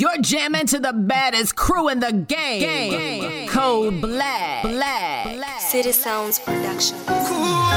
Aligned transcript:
You're 0.00 0.18
jamming 0.20 0.66
to 0.66 0.78
the 0.80 0.92
baddest 0.92 1.54
crew 1.56 1.88
in 1.88 2.00
the 2.00 2.12
game. 2.12 2.60
game. 2.60 3.48
Code 3.48 4.00
Black. 4.00 4.62
Black. 4.62 5.60
City 5.60 5.92
Sounds 5.92 6.38
Production. 6.40 6.96
Cool. 7.06 7.67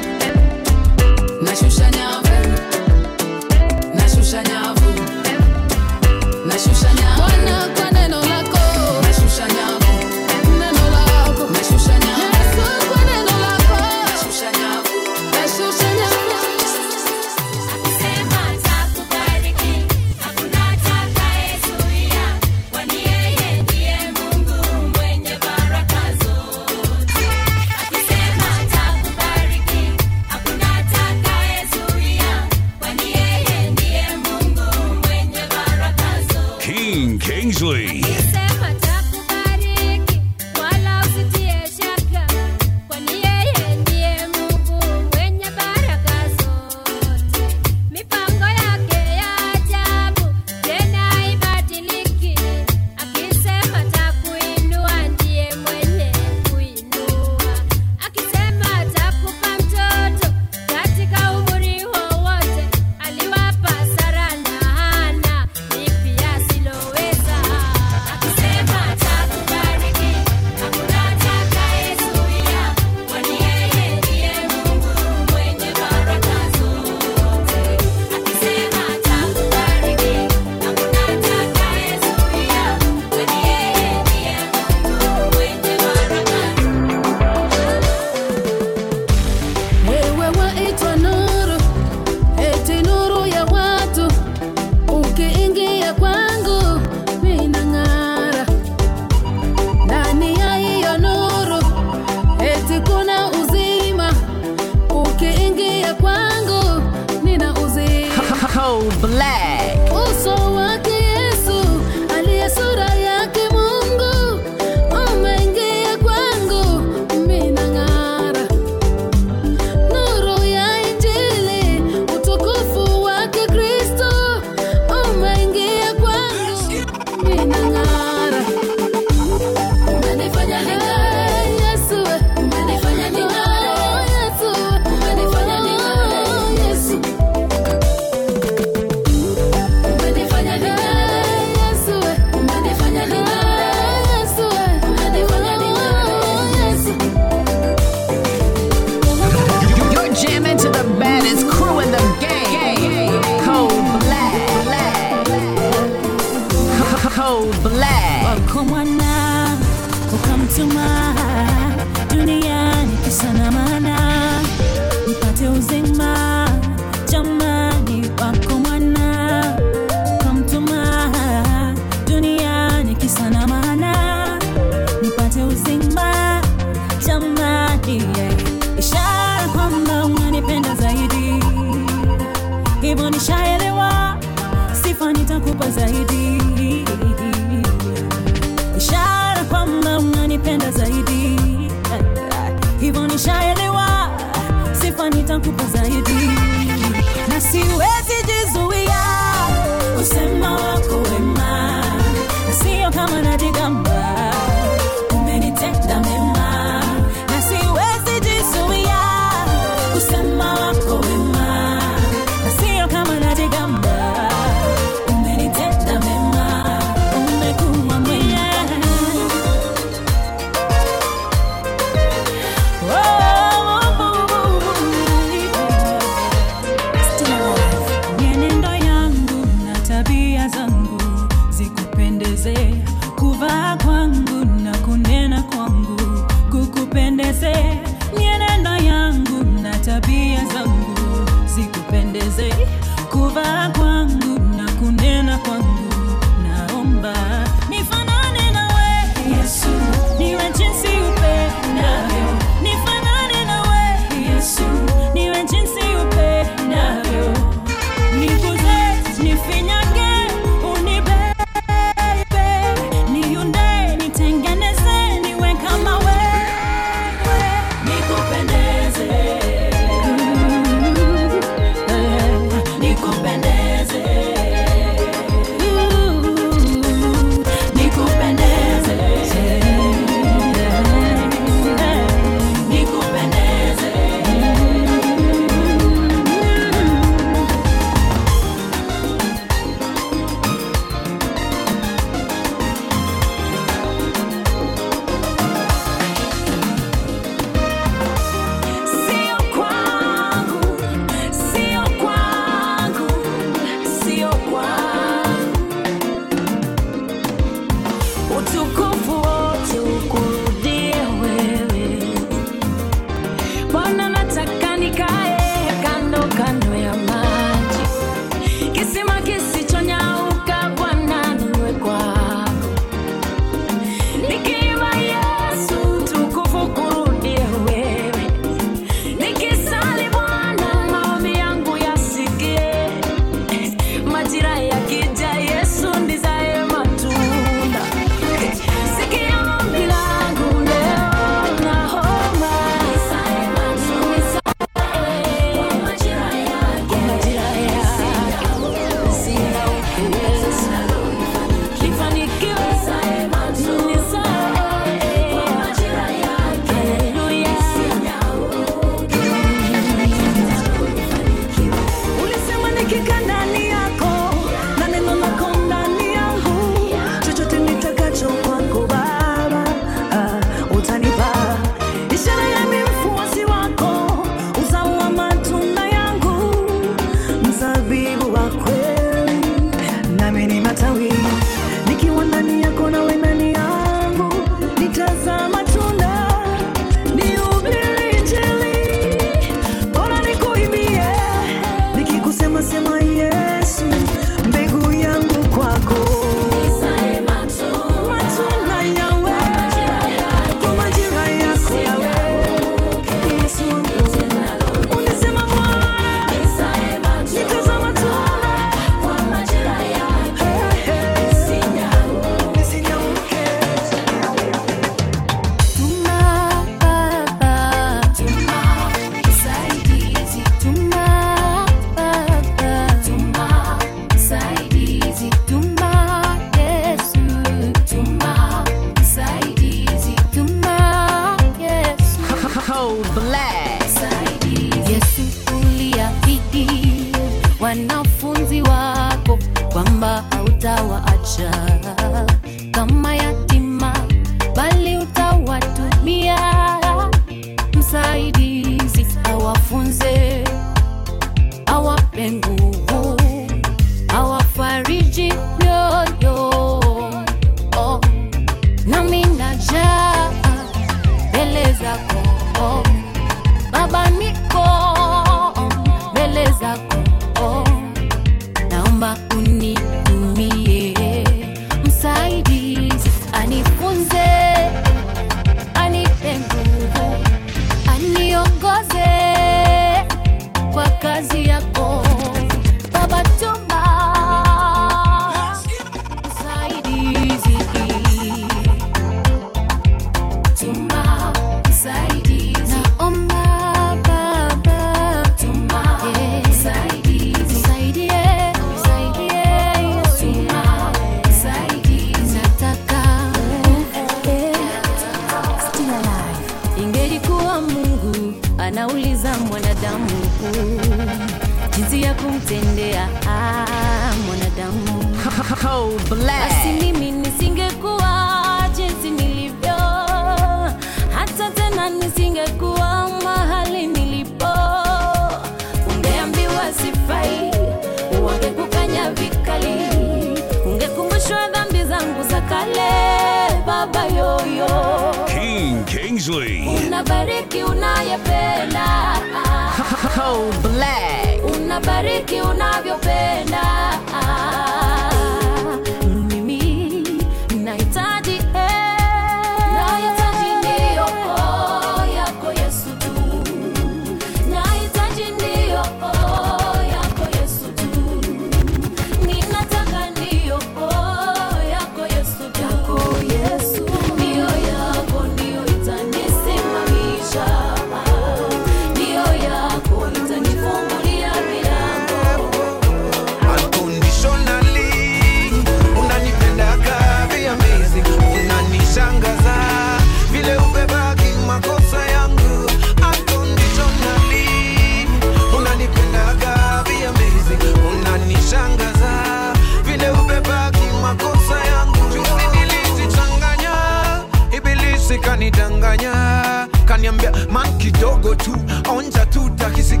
nakwambia 597.18 597.52
man 597.52 597.78
kidogo 597.78 598.34
tu. 598.34 598.56
Onja 598.90 599.26
tu 599.26 599.50
takisi. 599.56 600.00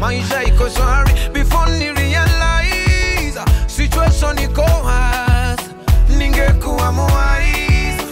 Maisha 0.00 0.42
iko 0.42 0.68
shwari. 0.68 1.12
Before 1.32 1.70
ni 1.78 1.92
realize 1.92 3.38
situation 3.66 4.38
iko 4.38 4.62
has 4.62 5.58
ningekuwa 6.18 6.92
mwais 6.92 8.02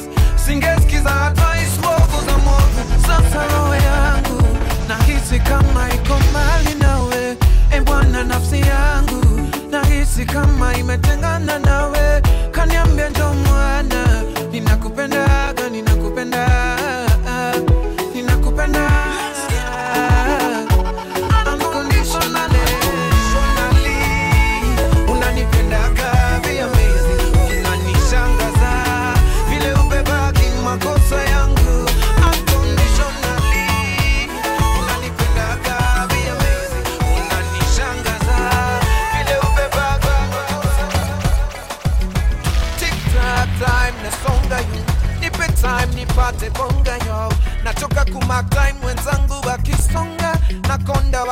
singesikiza 0.46 1.20
advice 1.26 1.78
mbovu 1.78 2.26
za 2.26 2.38
mwovu 2.38 3.00
sasa 3.06 3.46
roho 3.52 3.74
yangu 3.74 4.42
nahisi 4.88 5.40
kama 5.40 5.88
iko 5.94 6.14
mali 6.32 6.74
nawe. 6.80 7.36
E 7.70 7.80
bwana 7.80 8.24
nafsi 8.24 8.60
yangu 8.60 9.48
nahisi 9.70 10.24
kama 10.24 10.74
imetengana 10.76 11.58
nawe. 11.58 12.22
Kaniambia 12.52 13.08
njo 13.08 13.34
mwana. 13.34 13.95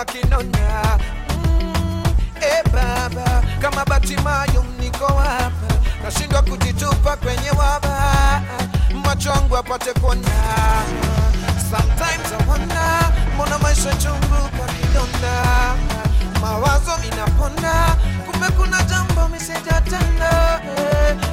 kinona 0.04 0.98
mm, 1.44 2.04
e 2.40 2.62
baba, 2.72 3.42
kama 3.60 3.84
batimayo 3.84 4.64
niko 4.80 5.06
hapa, 5.06 5.74
nashindwa 6.04 6.42
kujitupa 6.42 7.16
kwenye 7.16 7.50
waba, 7.50 8.42
macho 9.04 9.30
yangu 9.30 9.56
apate 9.56 9.92
kuona. 9.92 10.28
Sometimes 11.70 12.32
I 12.32 12.44
mbona 13.34 13.58
maisha 13.58 13.94
chungu 13.94 14.48
kwa 14.56 14.66
kidonda, 14.66 15.44
mawazo 16.40 16.92
inaponda, 17.12 17.96
kumbe 18.30 18.46
kuna 18.48 18.82
jambo 18.82 19.28
misijatenda. 19.28 20.60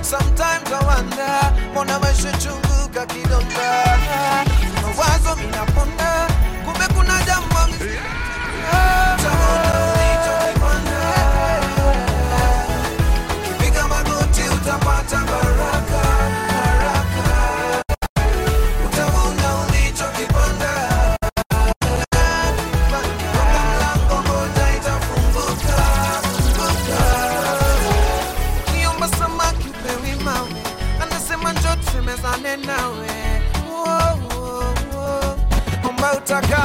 Sometimes 0.01 0.71
I 0.71 0.83
mbona 1.71 1.99
maisha 1.99 2.31
chungu 2.31 2.89
kwa 2.93 3.05
kidonda, 3.05 3.97
mawazo 4.81 5.41
inaponda, 5.43 6.27
kumbe 6.65 6.87
kuna 6.95 7.23
jambo 7.23 7.50
I'm 32.51 32.61
Oh, 33.63 34.19
oh, 34.31 34.75
oh. 34.91 36.60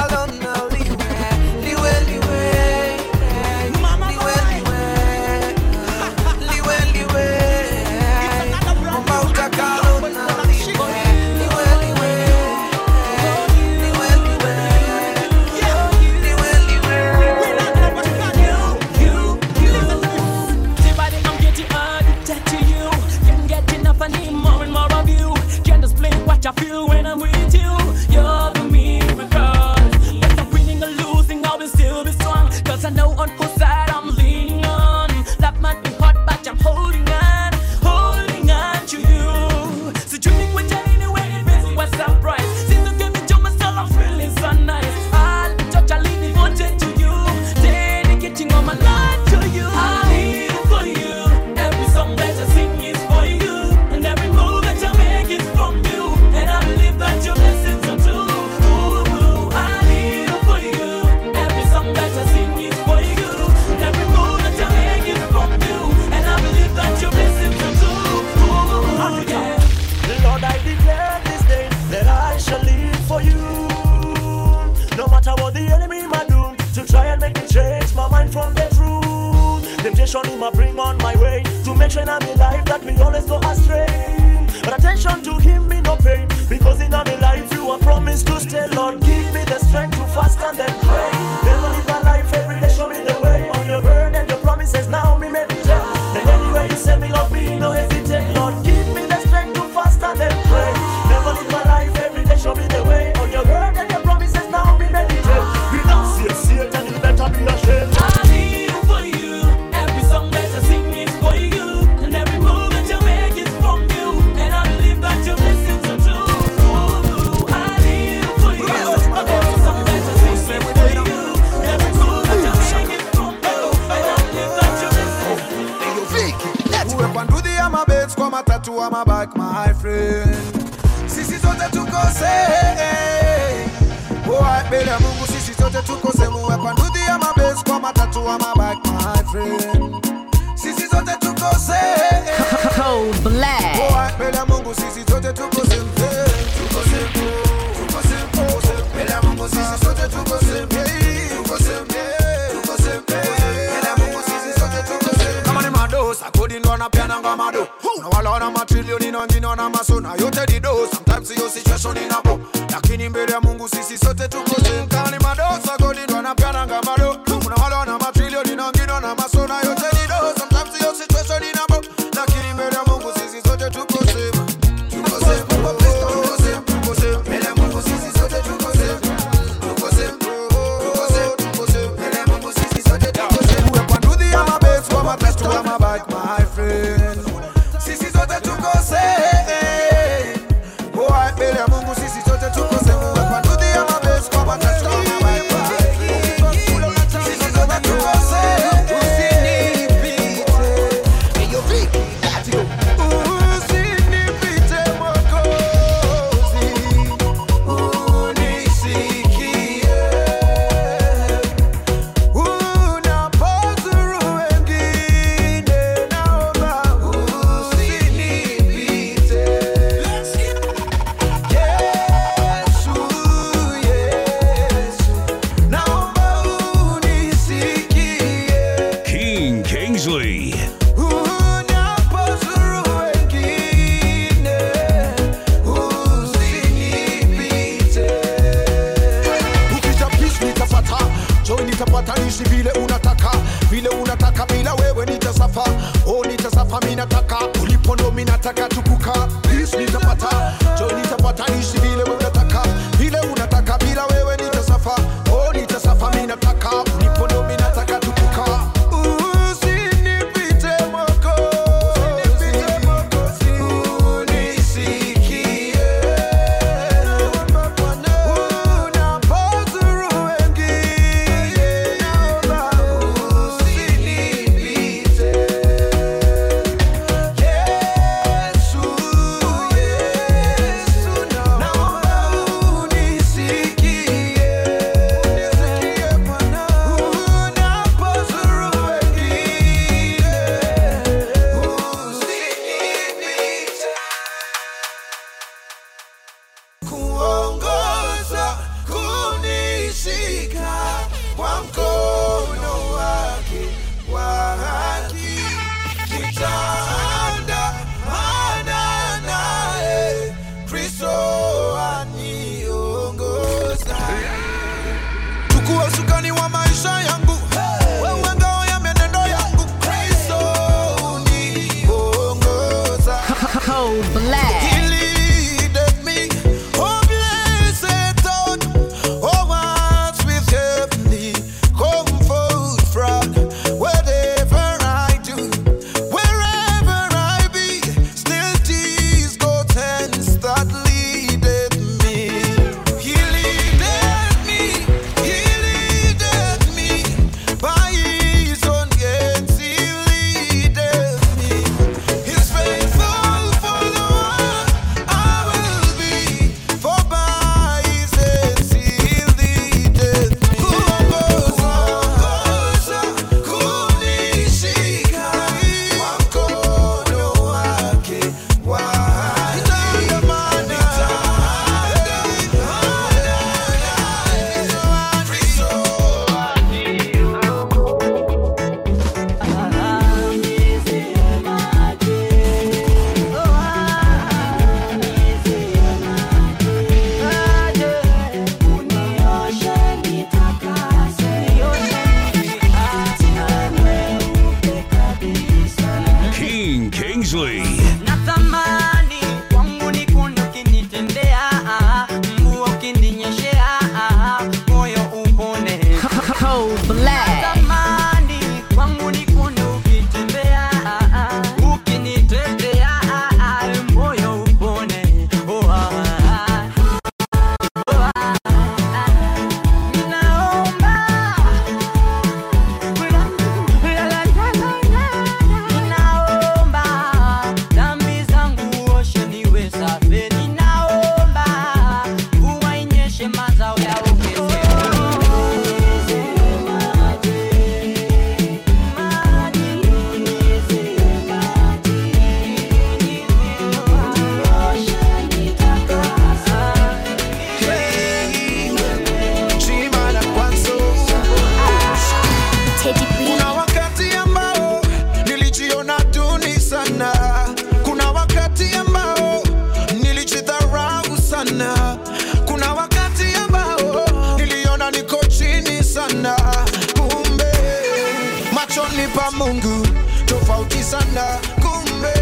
Mungu 469.37 469.87
tofauti 470.27 470.83
sana, 470.83 471.38
kumbe 471.55 472.14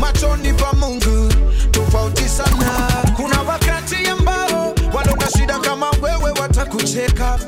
machoni 0.00 0.52
pa 0.52 0.72
Mungu 0.72 1.32
tofauti 1.70 2.28
sana. 2.28 2.88
Kuna 3.16 3.42
wakati 3.42 4.06
ambao 4.06 4.74
walona 4.94 5.30
shida 5.38 5.58
kama 5.58 5.90
wewe 6.02 6.30
watakucheka 6.40 7.38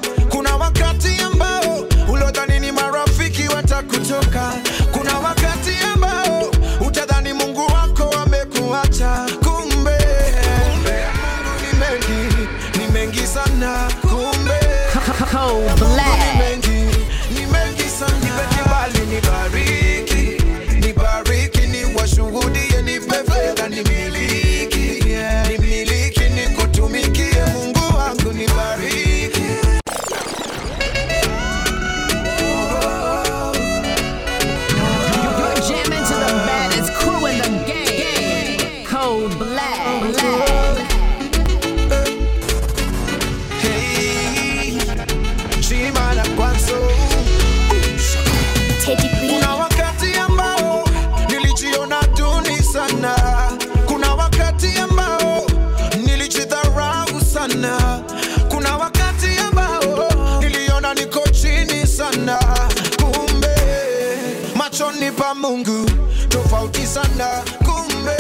sana, 67.23 67.43
kumbe 67.65 68.17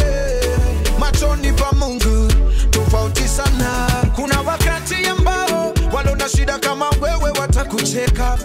machoni 0.98 1.52
pa 1.52 1.72
Mungu 1.72 2.32
tofauti 2.70 3.28
sana. 3.28 3.88
Kuna 4.14 4.40
wakati 4.40 5.06
ambao 5.06 5.74
walona 5.92 6.28
shida 6.28 6.58
kama 6.58 6.90
wewe 6.90 7.30
watakucheka 7.40 8.38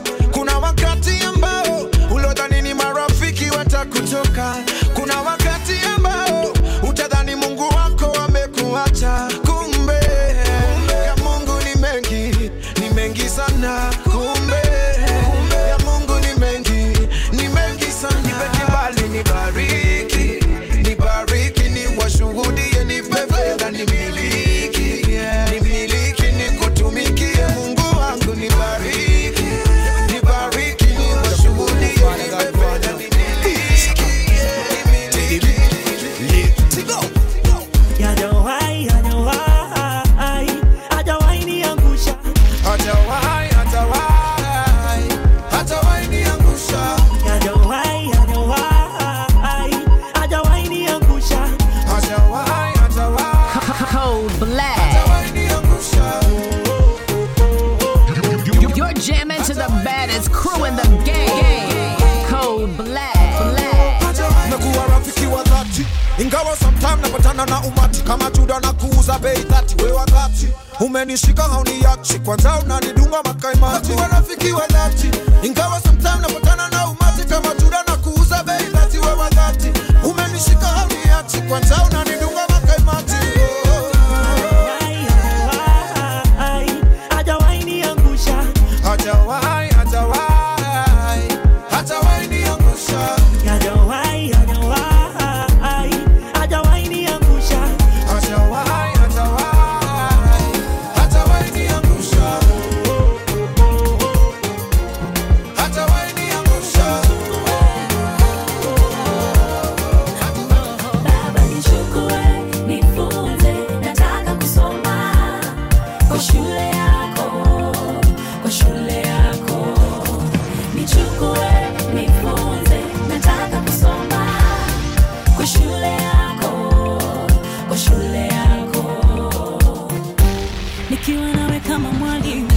nikiwa 131.08 131.34
nawe 131.34 131.60
kama 131.60 131.92
mwalimu, 131.92 132.52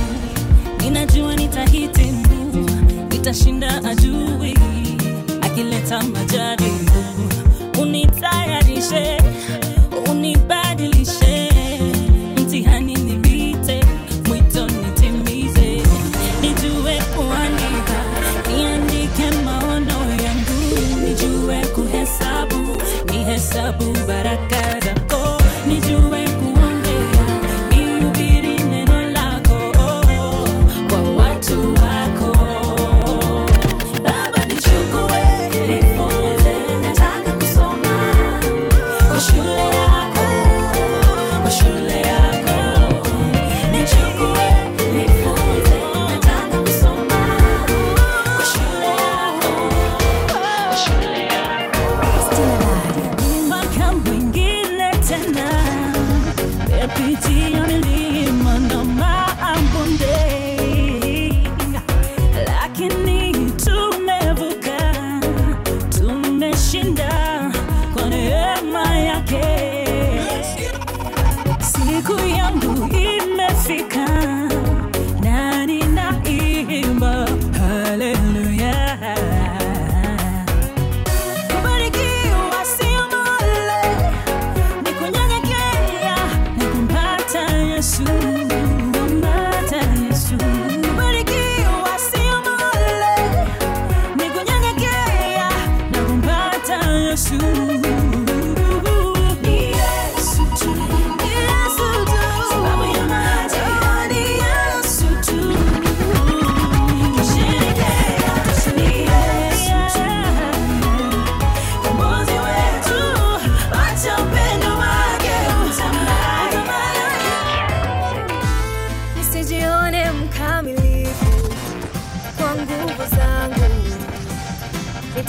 ninajua 0.81 1.37
nitahitimu, 1.37 2.27
nitashinda 3.11 3.85
ajui. 3.85 4.59
Akileta 5.41 6.03
majaribu, 6.03 7.05
unitayarishe, 7.83 9.19
unibadilishe. 10.11 11.50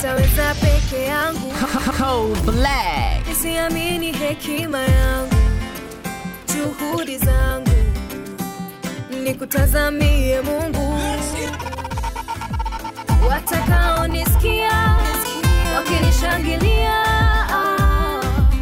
sitaweza 0.02 0.56
peke 0.62 1.04
yangu. 1.04 1.54
Nisiamini 3.30 4.12
hekima 4.12 4.80
yangu, 4.80 5.36
juhudi 6.56 7.18
zangu, 7.18 7.72
nikutazamie 9.24 10.42
Mungu. 10.42 11.00
Watakaonisikia. 13.30 14.96
Wakinishangilia, 15.76 17.04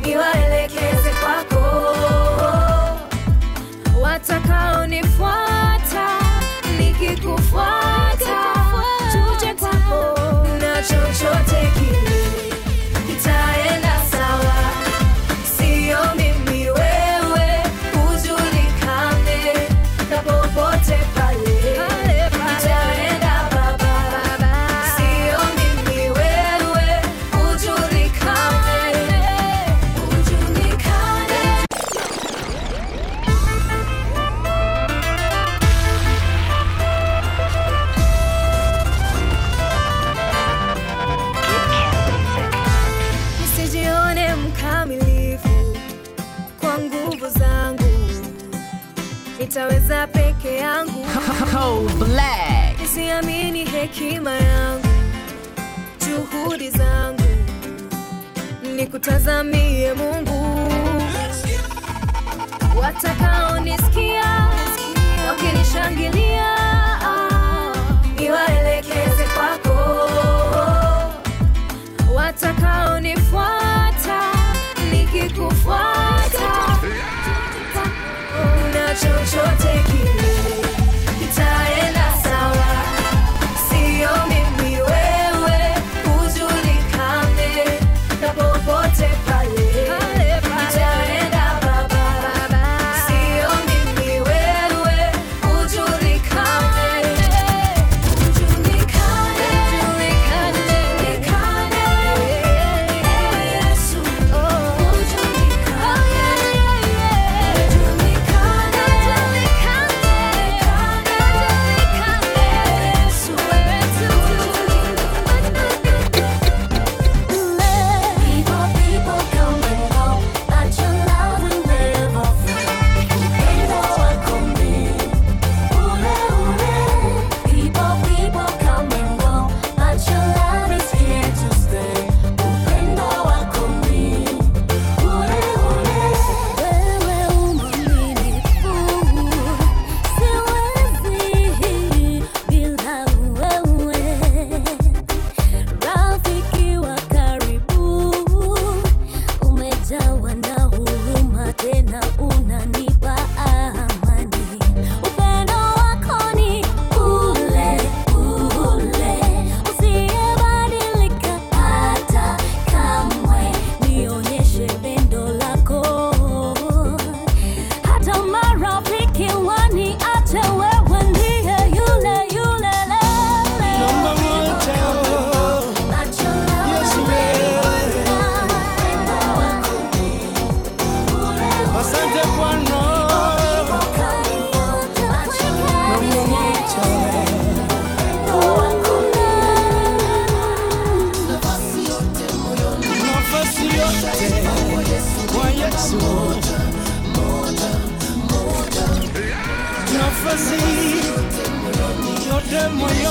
niwaelekeze 0.05 1.11
kwako. 1.21 1.95
Watakaonifuata. 4.01 6.07
Nikikufuata. 6.79 8.08
hekima 53.79 54.31
yangu, 54.31 54.87
juhudi 56.07 56.69
zangu 56.69 57.23
nikutazamie 58.75 59.93
Mungu. 59.93 60.69
Watakaonisikia 62.81 64.47
wakinishangilia, 65.27 66.55
niwaelekeze 68.19 69.23
kwako. 69.35 70.09
Watakaonifuata 72.13 74.21
nikikufuata 74.91 76.49
na 78.73 78.95
chochote 78.95 79.83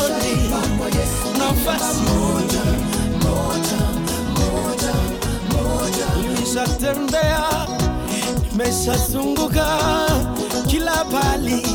jioni 0.07 0.51
nafasi 1.39 2.01
moja, 2.03 2.65
moja, 3.23 3.81
moja, 4.39 4.95
moja. 5.53 6.07
Nimeshatembea, 6.23 7.45
nimeshazunguka 8.51 9.79
kila 10.67 11.05
pali, 11.05 11.67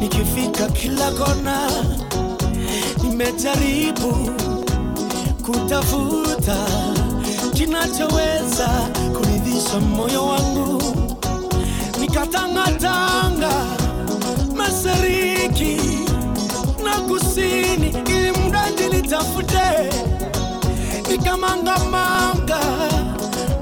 nikifika 0.00 0.66
kila 0.68 1.10
kona, 1.10 1.70
nimejaribu 3.02 4.30
kutafuta 5.42 6.56
kinachoweza 7.54 8.68
kuridhisha 9.18 9.80
moyo 9.80 10.26
wangu, 10.26 10.82
nikatangatanga 12.00 13.50
mashariki. 14.56 16.03
Afrika 16.94 17.08
Kusini, 17.08 17.88
ili 18.08 18.30
mradi 18.30 18.88
litafute 18.96 19.90
ikamangamanga, 21.14 22.60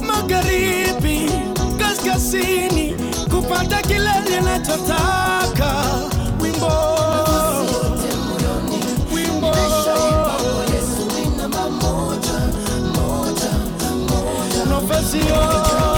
magharibi, 0.00 1.30
kaskazini, 1.78 2.94
kupata 3.30 3.82
kile 3.82 4.10
linachotaka. 4.28 5.74
Wimbo 6.40 6.72
Novesio 14.68 15.91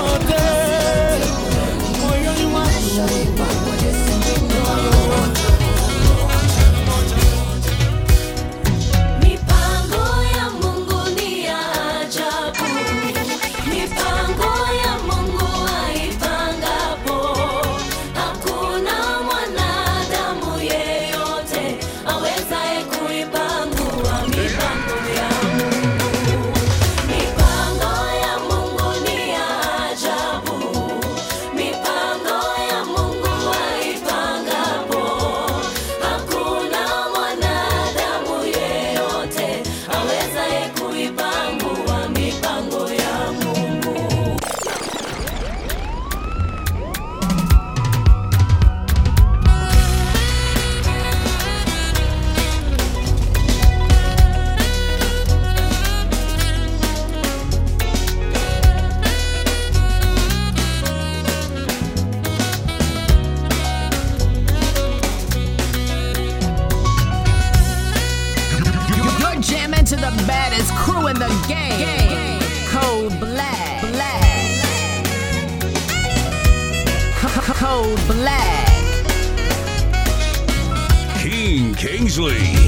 Beasley. 82.17 82.64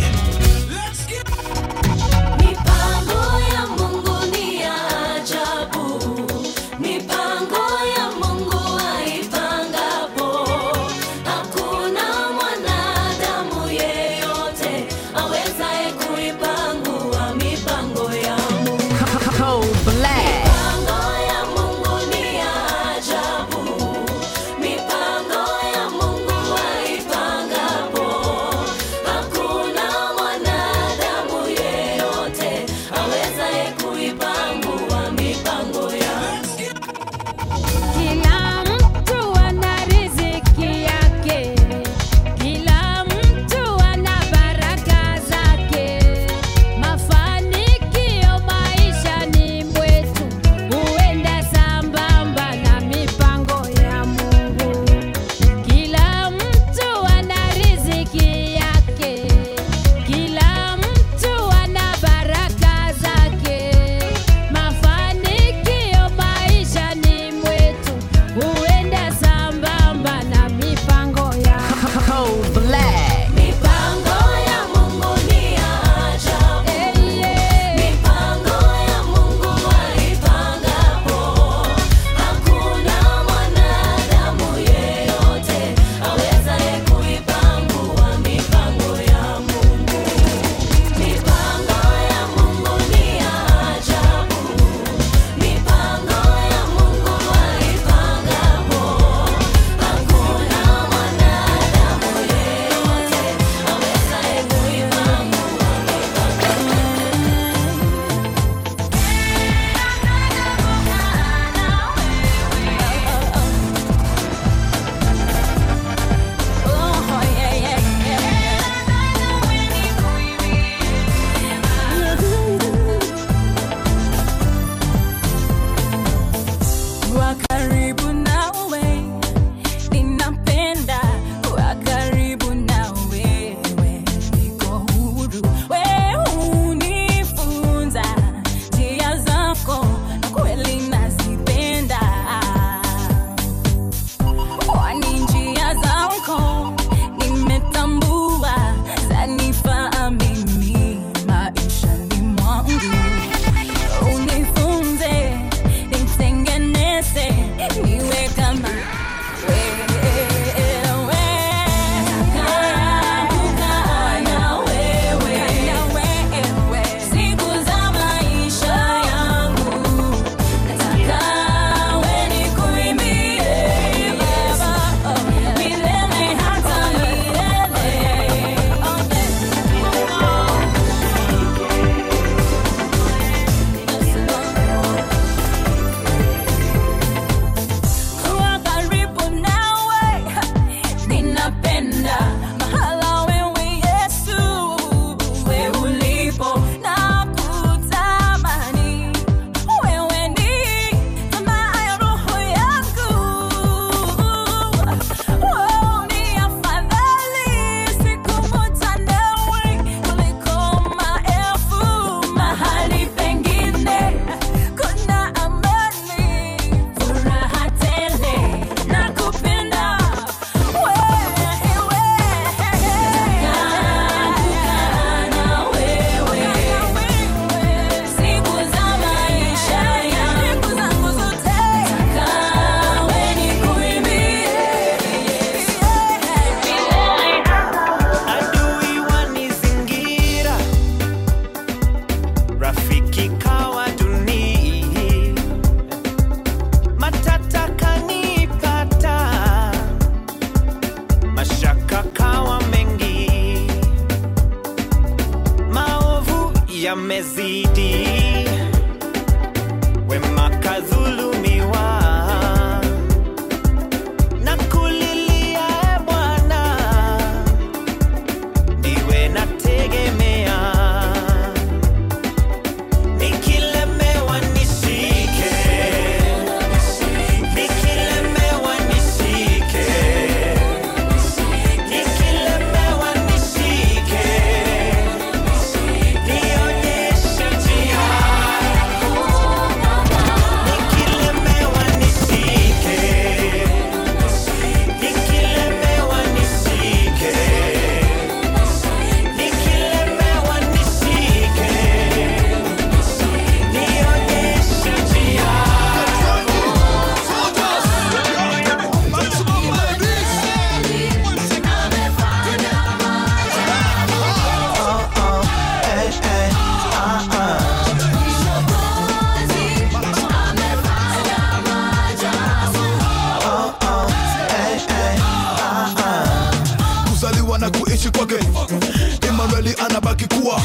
alikuwa 330.27 330.61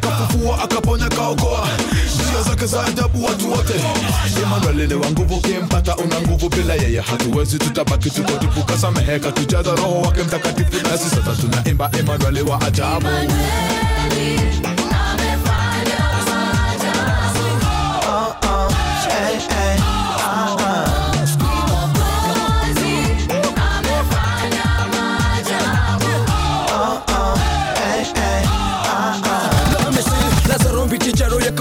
kafufua, 0.00 0.62
akaponya, 0.64 1.08
kaokoa 1.08 1.68
njia 2.14 2.42
zake 2.42 2.66
za 2.66 2.84
ajabu 2.86 3.24
watu 3.24 3.50
wote. 3.52 3.74
Emanuelini 4.42 4.94
wa 4.94 5.10
nguvu, 5.10 5.34
ukimpata 5.34 5.96
una 5.96 6.20
nguvu, 6.20 6.48
bila 6.48 6.74
yeye 6.74 7.00
hatuwezi, 7.00 7.58
tutabaki 7.58 8.10
tuko 8.10 8.32
tupu. 8.32 8.62
Kasameheka, 8.64 9.32
tujaza 9.32 9.70
Roho 9.74 10.00
wake 10.00 10.22
Mtakatifu, 10.22 10.86
nasi 10.90 11.10
sasa 11.10 11.32
tunaimba 11.42 11.90
Emanueli 11.98 12.42
wa 12.42 12.60
ajabu 12.60 13.06
Emanueli. 13.06 14.79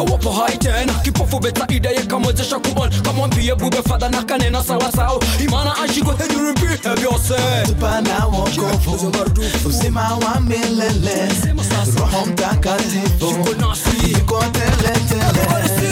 mpaka 0.03 0.11
wapo 0.13 0.31
hai 0.31 0.57
tena 0.57 0.93
kipofu 0.93 1.39
betaida 1.39 1.89
yekamwezesha 1.89 2.59
kuona 2.59 3.01
kamwambie 3.01 3.55
bube 3.55 3.81
fadha 3.87 4.09
na 4.09 4.23
kanena 4.23 4.63
sawasawa 4.63 5.23
imana 5.43 5.75
ashikwe 5.83 6.15
henyurimpite 6.17 6.89
vyose 6.89 7.35
tupana 7.65 8.25
wokovu 8.25 9.11
uzima 9.65 10.01
wa 10.17 10.39
milele 10.39 11.29
roho 11.99 12.25
mtakatifu 12.25 13.35
ikoteletele 14.09 15.88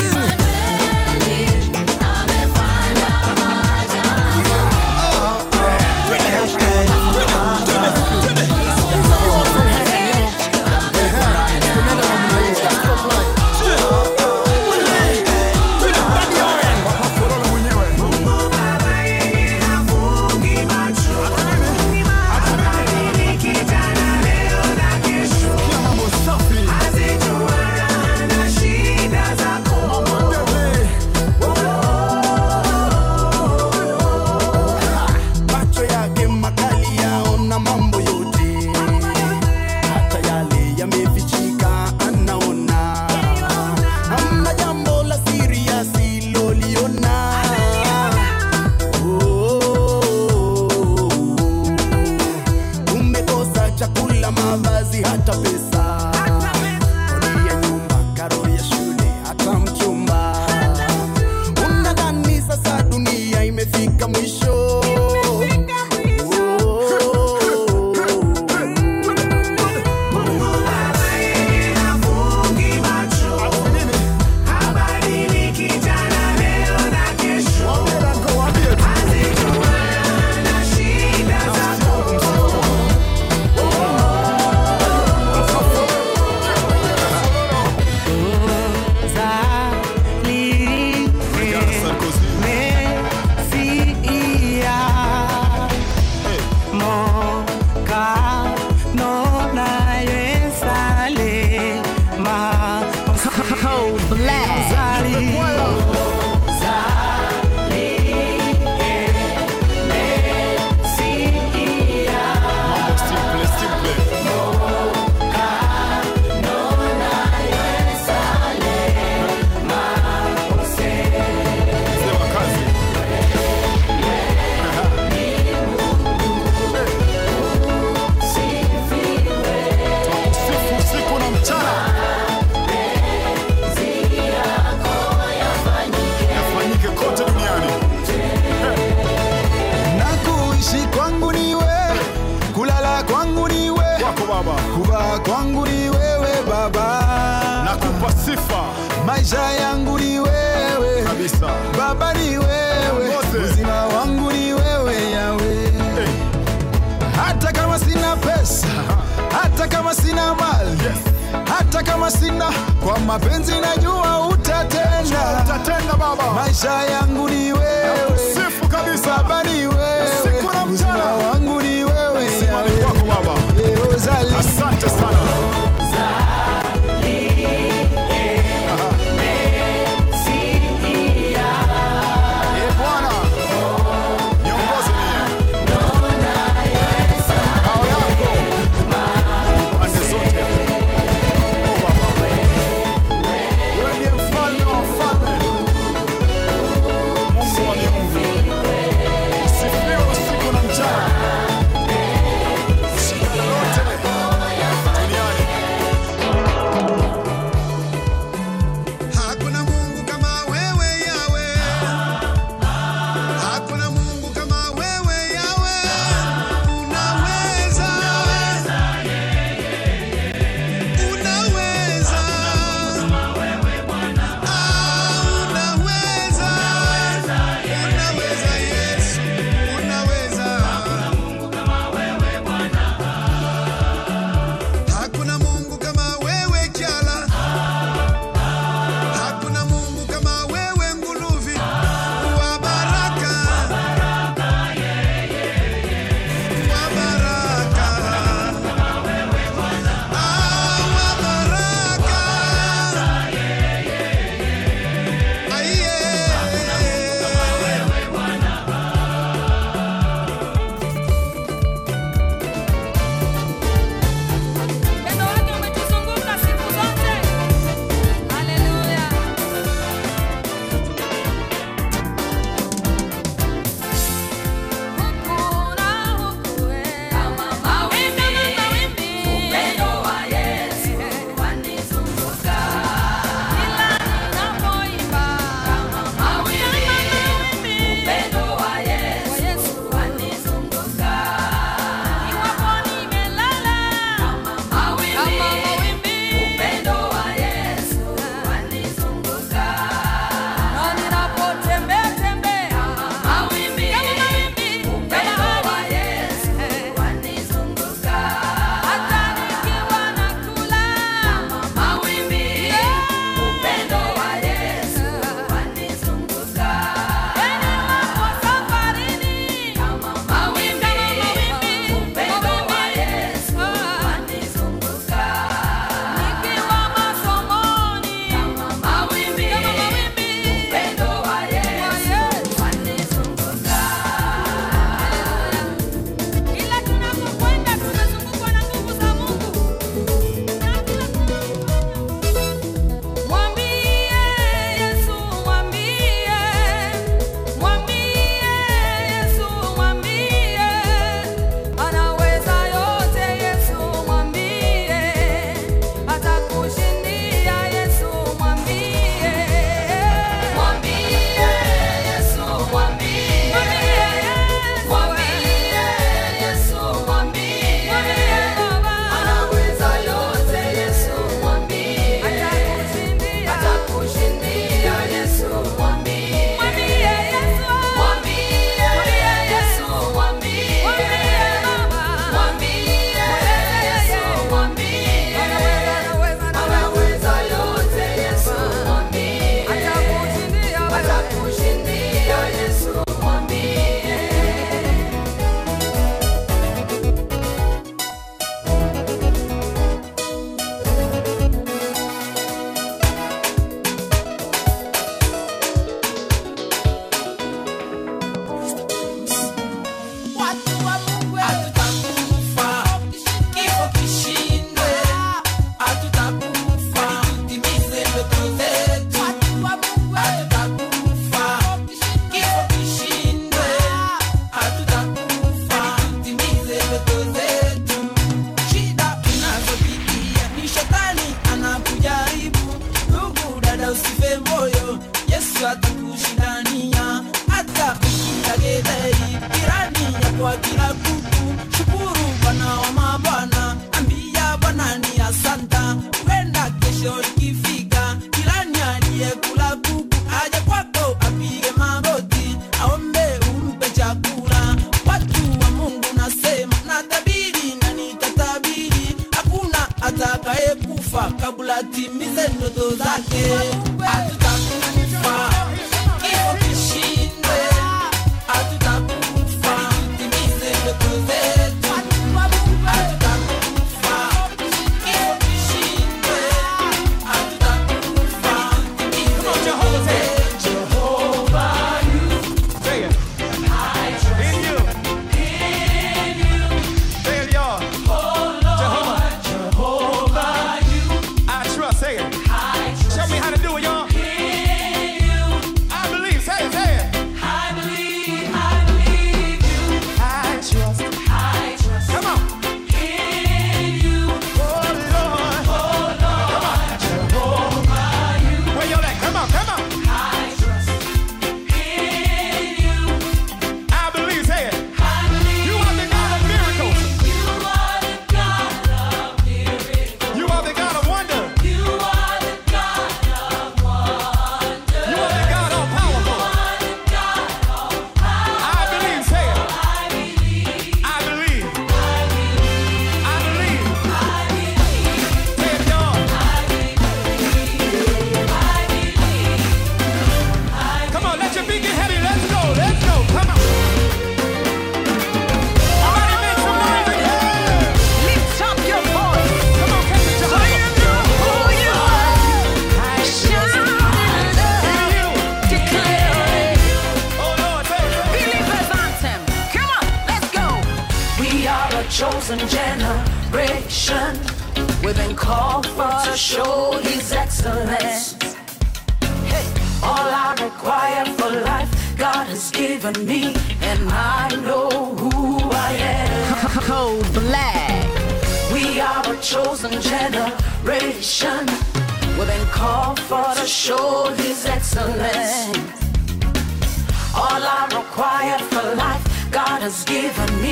given 590.06 590.62
me. 590.62 590.67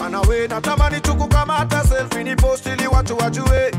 manawe 0.00 0.48
natamani 0.48 1.00
tukukamata 1.00 1.84
selfie 1.84 2.24
ni 2.24 2.36
posti 2.36 2.68
ili 2.68 2.86
watu 2.86 3.18
wajue. 3.18 3.72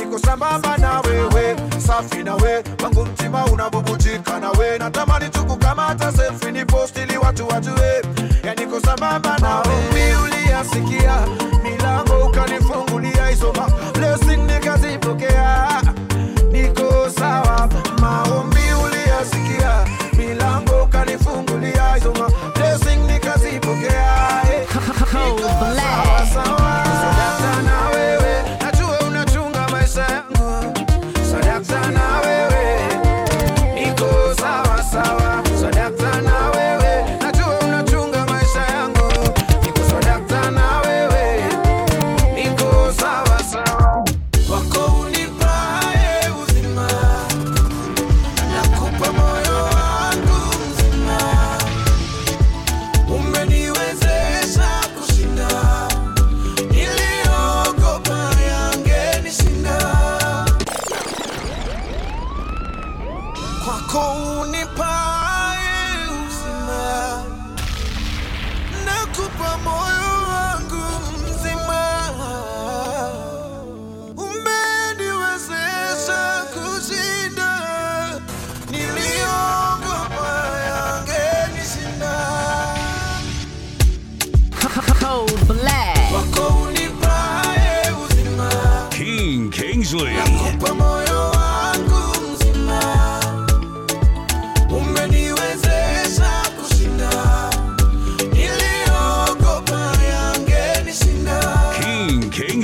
Niko 0.00 0.18
sambamba 0.18 0.76
na 0.78 1.00
wewe 1.00 1.56
safi 1.78 2.22
na 2.22 2.34
we 2.34 2.64
wangu 2.82 3.04
mtima 3.06 3.44
unabubujika 3.46 4.40
na 4.40 4.50
we. 4.50 4.78
Natamani 4.78 5.28
tukukamata 5.28 6.12
selfie 6.12 6.50
ni 6.52 6.64
posti 6.64 7.00
ili 7.00 7.16
watu 7.18 7.48
wajue. 7.48 8.02
Ya 8.44 8.54
niko 8.54 8.80
sambamba 8.80 9.38
na 9.38 9.56
we 9.60 10.16
uliasikia 10.24 11.16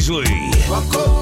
Grizzly. 0.07 1.16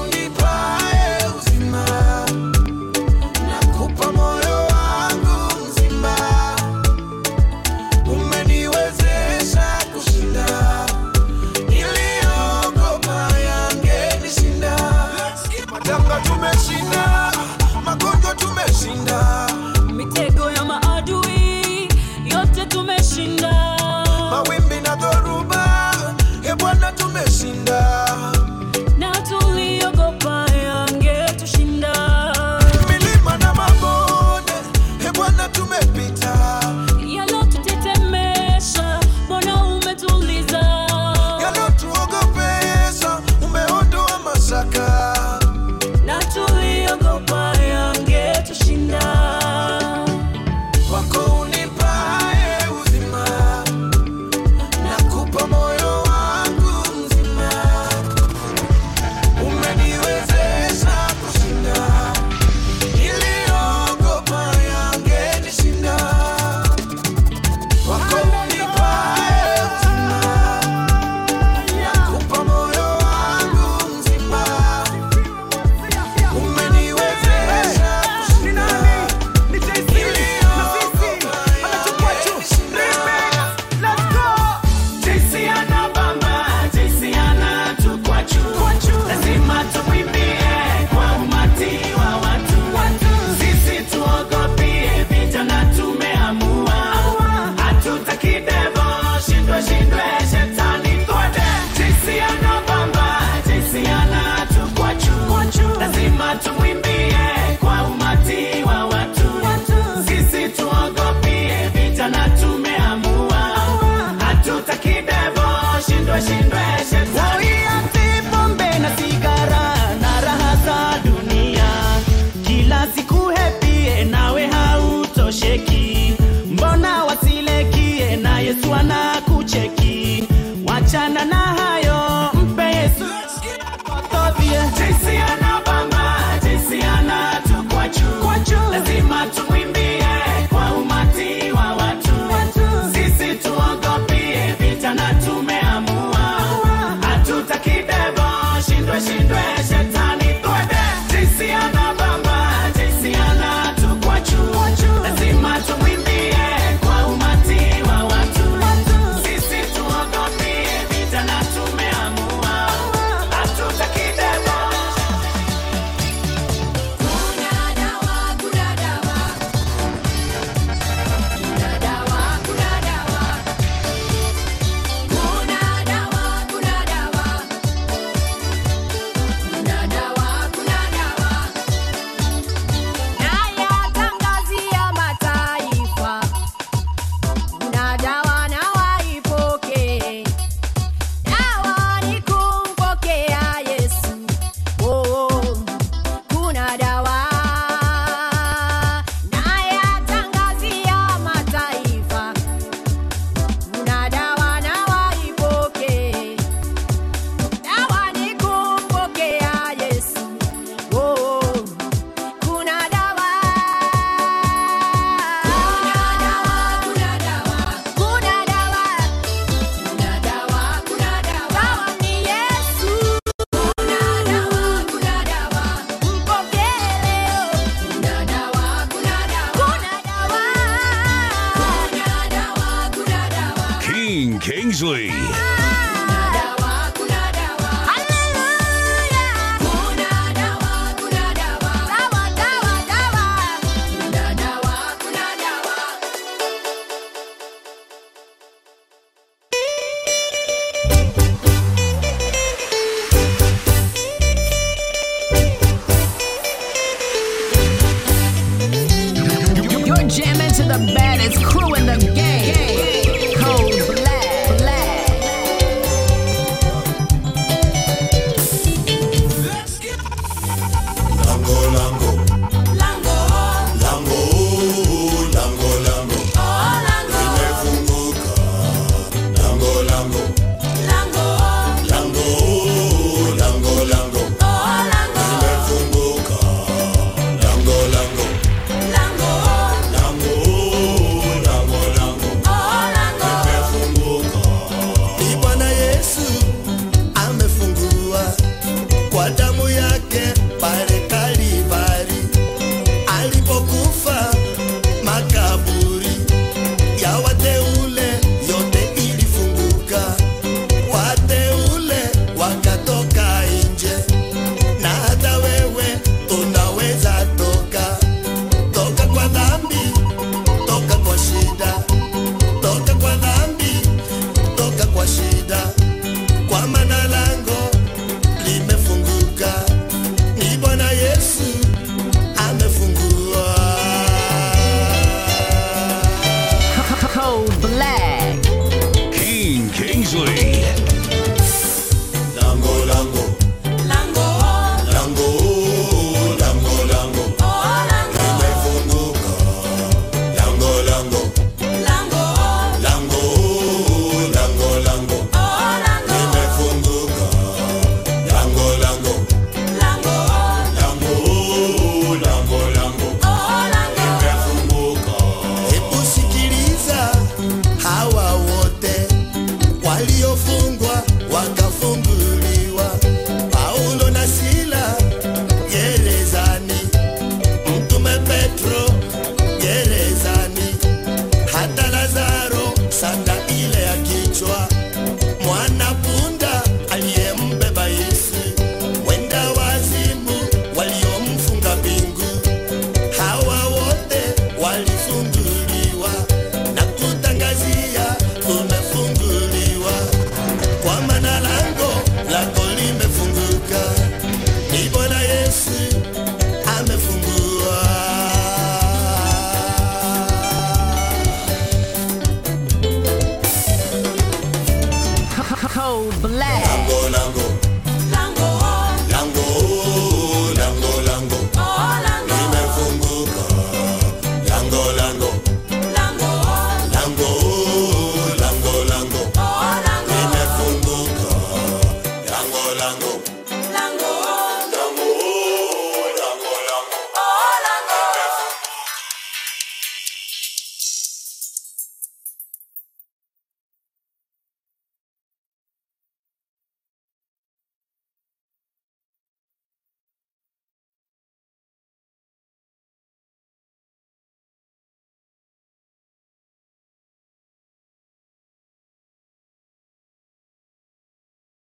Beasley. 234.75 235.34